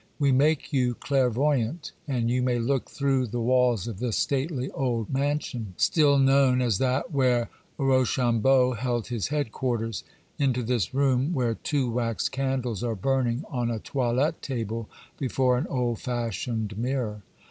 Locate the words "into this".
10.39-10.95